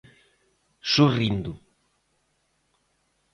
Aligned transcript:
Sorrindo. 0.93 1.53